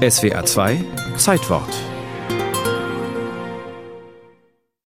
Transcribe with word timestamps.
SWR 0.00 0.46
2 0.46 0.82
Zeitwort 1.18 1.68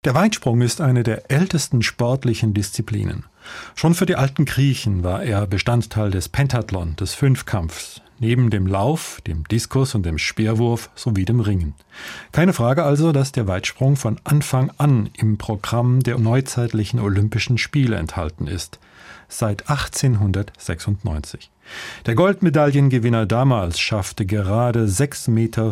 Der 0.05 0.13
Weitsprung 0.13 0.61
ist 0.61 0.81
eine 0.81 1.01
der 1.01 1.31
ältesten 1.31 1.81
sportlichen 1.81 2.53
Disziplinen. 2.53 3.25
Schon 3.73 3.95
für 3.95 4.05
die 4.05 4.17
alten 4.17 4.45
Griechen 4.45 5.03
war 5.03 5.23
er 5.23 5.47
Bestandteil 5.47 6.11
des 6.11 6.29
Pentathlon, 6.29 6.95
des 6.95 7.15
Fünfkampfs, 7.15 8.03
neben 8.19 8.49
dem 8.49 8.67
Lauf, 8.67 9.21
dem 9.25 9.43
Diskus 9.45 9.95
und 9.95 10.05
dem 10.05 10.17
Speerwurf 10.17 10.89
sowie 10.95 11.25
dem 11.25 11.39
Ringen. 11.39 11.73
Keine 12.31 12.53
Frage 12.53 12.83
also, 12.83 13.11
dass 13.11 13.31
der 13.31 13.47
Weitsprung 13.47 13.95
von 13.95 14.19
Anfang 14.23 14.71
an 14.77 15.09
im 15.17 15.37
Programm 15.37 16.01
der 16.01 16.17
neuzeitlichen 16.17 16.99
Olympischen 16.99 17.57
Spiele 17.57 17.95
enthalten 17.95 18.47
ist, 18.47 18.79
seit 19.27 19.69
1896. 19.69 21.49
Der 22.05 22.15
Goldmedaillengewinner 22.15 23.25
damals 23.25 23.79
schaffte 23.79 24.25
gerade 24.25 24.85
6,35 24.85 25.29
Meter. 25.31 25.71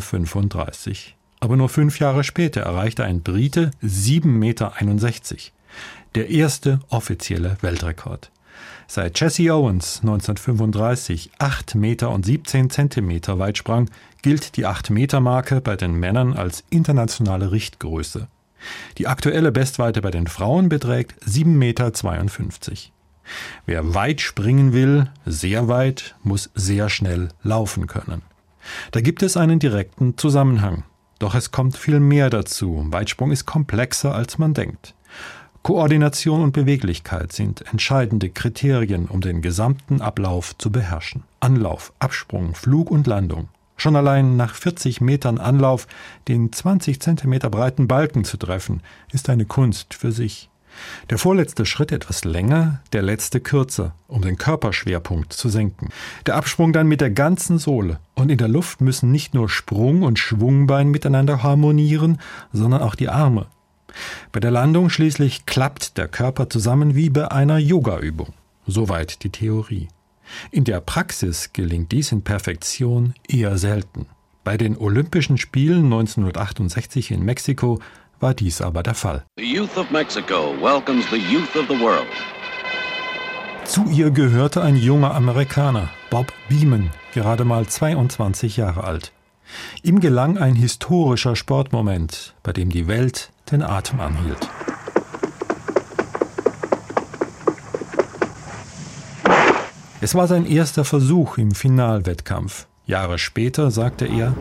Aber 1.40 1.56
nur 1.56 1.70
fünf 1.70 2.00
Jahre 2.00 2.24
später 2.24 2.62
erreichte 2.62 3.04
ein 3.04 3.22
Brite 3.22 3.72
7,61 3.84 4.24
Meter. 4.28 4.74
Der 6.16 6.30
erste 6.30 6.80
offizielle 6.90 7.58
Weltrekord. 7.62 8.32
Seit 8.88 9.20
Jesse 9.20 9.54
Owens 9.54 10.00
1935 10.02 11.32
8 11.40 11.76
Meter 11.76 12.10
und 12.12 12.26
17 12.26 12.70
Zentimeter 12.70 13.38
weit 13.40 13.58
sprang, 13.58 13.90
gilt 14.22 14.56
die 14.58 14.66
8-Meter-Marke 14.66 15.62
bei 15.62 15.76
den 15.76 15.94
Männern 15.94 16.34
als 16.34 16.64
internationale 16.70 17.52
Richtgröße. 17.52 18.28
Die 18.98 19.08
aktuelle 19.08 19.52
Bestweite 19.52 20.02
bei 20.02 20.12
den 20.12 20.28
Frauen 20.28 20.70
beträgt 20.70 21.22
7,52 21.24 21.48
Meter. 21.48 22.92
Wer 23.66 23.94
weit 23.94 24.22
springen 24.22 24.74
will, 24.74 25.10
sehr 25.26 25.68
weit, 25.68 26.16
muss 26.24 26.50
sehr 26.56 26.90
schnell 26.90 27.30
laufen 27.44 27.88
können. 27.88 28.22
Da 28.92 29.02
gibt 29.02 29.22
es 29.22 29.38
einen 29.38 29.60
direkten 29.60 30.18
Zusammenhang. 30.18 30.84
Doch 31.20 31.36
es 31.36 31.52
kommt 31.52 31.78
viel 31.78 32.00
mehr 32.00 32.30
dazu. 32.30 32.86
Weitsprung 32.90 33.32
ist 33.32 33.46
komplexer, 33.46 34.14
als 34.14 34.38
man 34.38 34.54
denkt. 34.54 34.94
Koordination 35.68 36.44
und 36.44 36.54
Beweglichkeit 36.54 37.34
sind 37.34 37.66
entscheidende 37.74 38.30
Kriterien, 38.30 39.08
um 39.08 39.20
den 39.20 39.42
gesamten 39.42 40.00
Ablauf 40.00 40.58
zu 40.58 40.72
beherrschen. 40.72 41.24
Anlauf, 41.42 41.92
Absprung, 42.00 42.56
Flug 42.56 42.90
und 42.90 43.06
Landung. 43.06 43.50
Schon 43.76 43.98
allein 43.98 44.38
nach 44.38 44.56
40 44.56 45.02
Metern 45.02 45.40
Anlauf 45.40 45.90
den 46.30 46.54
20 46.54 47.02
Zentimeter 47.02 47.50
breiten 47.50 47.90
Balken 47.90 48.24
zu 48.24 48.38
treffen, 48.38 48.82
ist 49.12 49.30
eine 49.30 49.44
Kunst 49.44 49.94
für 49.94 50.14
sich. 50.14 50.50
Der 51.10 51.18
vorletzte 51.18 51.66
Schritt 51.66 51.92
etwas 51.92 52.24
länger, 52.24 52.80
der 52.94 53.02
letzte 53.02 53.42
kürzer, 53.42 53.94
um 54.08 54.22
den 54.22 54.38
Körperschwerpunkt 54.38 55.34
zu 55.34 55.50
senken. 55.50 55.90
Der 56.28 56.38
Absprung 56.38 56.72
dann 56.72 56.88
mit 56.88 57.02
der 57.02 57.12
ganzen 57.12 57.58
Sohle. 57.58 58.00
Und 58.16 58.32
in 58.32 58.38
der 58.38 58.48
Luft 58.48 58.80
müssen 58.80 59.12
nicht 59.12 59.34
nur 59.34 59.50
Sprung 59.50 60.04
und 60.04 60.18
Schwungbein 60.18 60.88
miteinander 60.88 61.44
harmonieren, 61.44 62.22
sondern 62.54 62.82
auch 62.82 62.96
die 62.96 63.10
Arme. 63.10 63.48
Bei 64.32 64.40
der 64.40 64.52
Landung 64.52 64.90
schließlich 64.90 65.46
klappt 65.46 65.98
der 65.98 66.08
Körper 66.08 66.50
zusammen 66.50 66.96
wie 66.96 67.10
bei 67.10 67.32
einer 67.32 67.58
Yogaübung. 67.58 68.34
Soweit 68.66 69.24
die 69.24 69.30
Theorie. 69.30 69.88
In 70.52 70.64
der 70.64 70.82
Praxis 70.82 71.54
gelingt 71.54 71.92
dies 71.92 72.12
in 72.12 72.24
Perfektion 72.24 73.14
eher 73.28 73.58
selten. 73.58 74.08
Bei 74.44 74.58
den 74.58 74.78
Olympischen 74.78 75.38
Spielen 75.38 75.86
1968 75.86 77.12
in 77.12 77.24
Mexiko 77.24 77.80
war 78.20 78.34
dies 78.34 78.62
aber 78.62 78.84
der 78.84 78.96
Fall. 78.96 79.26
Zu 83.66 83.86
ihr 83.90 84.12
gehörte 84.12 84.62
ein 84.62 84.78
junger 84.78 85.14
Amerikaner, 85.14 85.90
Bob 86.10 86.32
Beeman, 86.48 86.90
gerade 87.14 87.44
mal 87.44 87.68
22 87.68 88.58
Jahre 88.58 88.86
alt. 88.86 89.12
Ihm 89.84 90.00
gelang 90.00 90.38
ein 90.38 90.56
historischer 90.56 91.36
Sportmoment, 91.36 92.36
bei 92.44 92.54
dem 92.54 92.70
die 92.70 92.88
Welt 92.88 93.32
den 93.52 93.62
Atem 93.62 94.00
anhielt. 94.00 94.50
Es 100.00 100.14
war 100.14 100.28
sein 100.28 100.46
erster 100.46 100.86
Versuch 100.86 101.38
im 101.38 101.52
Finalwettkampf. 101.52 102.68
Jahre 102.86 103.18
später 103.18 103.70
sagte 103.70 104.06
er, 104.06 104.34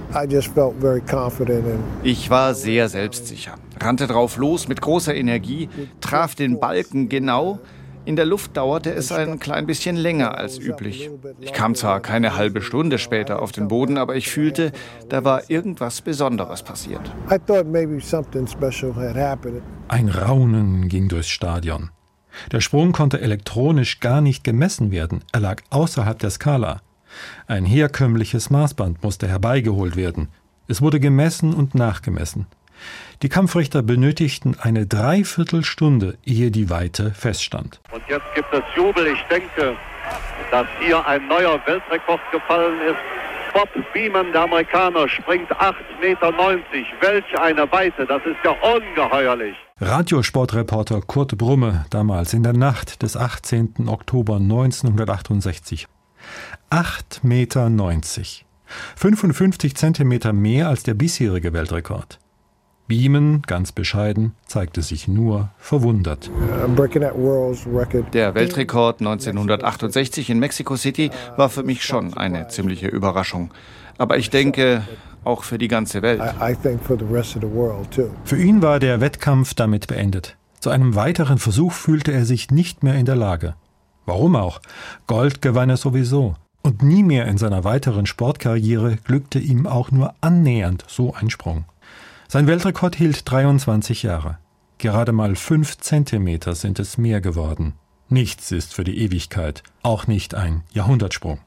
ich 2.04 2.30
war 2.30 2.54
sehr 2.54 2.88
selbstsicher, 2.88 3.54
rannte 3.80 4.06
drauf 4.06 4.36
los 4.36 4.68
mit 4.68 4.80
großer 4.80 5.14
Energie, 5.14 5.68
traf 6.00 6.36
den 6.36 6.60
Balken 6.60 7.08
genau, 7.08 7.58
in 8.06 8.16
der 8.16 8.24
Luft 8.24 8.56
dauerte 8.56 8.94
es 8.94 9.10
ein 9.10 9.40
klein 9.40 9.66
bisschen 9.66 9.96
länger 9.96 10.38
als 10.38 10.58
üblich. 10.58 11.10
Ich 11.40 11.52
kam 11.52 11.74
zwar 11.74 12.00
keine 12.00 12.36
halbe 12.36 12.62
Stunde 12.62 12.98
später 12.98 13.42
auf 13.42 13.50
den 13.50 13.66
Boden, 13.66 13.98
aber 13.98 14.14
ich 14.14 14.30
fühlte, 14.30 14.72
da 15.08 15.24
war 15.24 15.50
irgendwas 15.50 16.00
Besonderes 16.00 16.62
passiert. 16.62 17.00
Ein 19.88 20.08
Raunen 20.08 20.88
ging 20.88 21.08
durchs 21.08 21.28
Stadion. 21.28 21.90
Der 22.52 22.60
Sprung 22.60 22.92
konnte 22.92 23.20
elektronisch 23.20 23.98
gar 23.98 24.20
nicht 24.20 24.44
gemessen 24.44 24.92
werden, 24.92 25.24
er 25.32 25.40
lag 25.40 25.62
außerhalb 25.70 26.18
der 26.18 26.30
Skala. 26.30 26.82
Ein 27.48 27.64
herkömmliches 27.64 28.50
Maßband 28.50 29.02
musste 29.02 29.26
herbeigeholt 29.26 29.96
werden. 29.96 30.28
Es 30.68 30.80
wurde 30.80 31.00
gemessen 31.00 31.54
und 31.54 31.74
nachgemessen. 31.74 32.46
Die 33.22 33.28
Kampfrichter 33.28 33.82
benötigten 33.82 34.56
eine 34.60 34.86
Dreiviertelstunde, 34.86 36.18
ehe 36.24 36.50
die 36.50 36.68
Weite 36.68 37.12
feststand. 37.12 37.80
Und 37.90 38.02
jetzt 38.08 38.26
gibt 38.34 38.52
es 38.52 38.62
Jubel. 38.76 39.06
Ich 39.06 39.22
denke, 39.30 39.76
dass 40.50 40.66
hier 40.80 41.06
ein 41.06 41.26
neuer 41.26 41.60
Weltrekord 41.66 42.20
gefallen 42.30 42.78
ist. 42.82 42.98
Bob 43.54 43.70
Beeman, 43.94 44.32
der 44.32 44.42
Amerikaner, 44.42 45.08
springt 45.08 45.50
8,90 45.50 45.74
Meter. 46.00 46.30
Welch 47.00 47.40
eine 47.40 47.72
Weite, 47.72 48.04
das 48.04 48.20
ist 48.26 48.36
ja 48.44 48.50
ungeheuerlich. 48.50 49.56
Radiosportreporter 49.80 51.00
Kurt 51.00 51.38
Brumme, 51.38 51.86
damals 51.88 52.34
in 52.34 52.42
der 52.42 52.52
Nacht 52.52 53.02
des 53.02 53.16
18. 53.16 53.88
Oktober 53.88 54.36
1968. 54.36 55.86
8,90 56.70 57.20
Meter. 57.22 57.70
55 58.96 59.74
Zentimeter 59.74 60.34
mehr 60.34 60.68
als 60.68 60.82
der 60.82 60.94
bisherige 60.94 61.54
Weltrekord. 61.54 62.18
Beeman, 62.88 63.42
ganz 63.42 63.72
bescheiden, 63.72 64.32
zeigte 64.46 64.82
sich 64.82 65.08
nur 65.08 65.50
verwundert. 65.58 66.30
Der 68.12 68.34
Weltrekord 68.34 69.00
1968 69.00 70.30
in 70.30 70.38
Mexico 70.38 70.76
City 70.76 71.10
war 71.36 71.48
für 71.48 71.64
mich 71.64 71.84
schon 71.84 72.14
eine 72.14 72.46
ziemliche 72.48 72.86
Überraschung. 72.86 73.50
Aber 73.98 74.18
ich 74.18 74.30
denke, 74.30 74.82
auch 75.24 75.42
für 75.42 75.58
die 75.58 75.68
ganze 75.68 76.02
Welt. 76.02 76.20
Für 78.24 78.36
ihn 78.36 78.62
war 78.62 78.78
der 78.78 79.00
Wettkampf 79.00 79.54
damit 79.54 79.88
beendet. 79.88 80.36
Zu 80.60 80.70
einem 80.70 80.94
weiteren 80.94 81.38
Versuch 81.38 81.72
fühlte 81.72 82.12
er 82.12 82.24
sich 82.24 82.50
nicht 82.50 82.82
mehr 82.82 82.94
in 82.94 83.06
der 83.06 83.16
Lage. 83.16 83.54
Warum 84.04 84.36
auch? 84.36 84.60
Gold 85.08 85.42
gewann 85.42 85.70
er 85.70 85.76
sowieso. 85.76 86.36
Und 86.62 86.82
nie 86.82 87.02
mehr 87.02 87.26
in 87.26 87.38
seiner 87.38 87.64
weiteren 87.64 88.06
Sportkarriere 88.06 88.96
glückte 89.04 89.38
ihm 89.38 89.66
auch 89.66 89.90
nur 89.90 90.14
annähernd 90.20 90.84
so 90.88 91.14
ein 91.14 91.30
Sprung. 91.30 91.64
Sein 92.28 92.48
Weltrekord 92.48 92.96
hielt 92.96 93.30
23 93.30 94.02
Jahre. 94.02 94.38
Gerade 94.78 95.12
mal 95.12 95.36
fünf 95.36 95.78
Zentimeter 95.78 96.54
sind 96.54 96.78
es 96.78 96.98
mehr 96.98 97.20
geworden. 97.20 97.74
Nichts 98.08 98.52
ist 98.52 98.74
für 98.74 98.84
die 98.84 98.98
Ewigkeit, 98.98 99.62
auch 99.82 100.06
nicht 100.06 100.34
ein 100.34 100.62
Jahrhundertsprung. 100.72 101.38